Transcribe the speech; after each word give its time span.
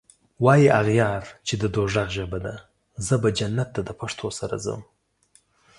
واي 0.45 0.65
اغیار 0.81 1.23
چی 1.47 1.53
د 1.61 1.63
دوږخ 1.75 2.07
ژبه 2.17 2.39
ده 2.45 2.55
زه 3.05 3.15
به 3.21 3.29
جنت 3.37 3.69
ته 3.75 3.81
دپښتو 3.87 4.27
سره 4.39 4.55
ځم 4.65 4.81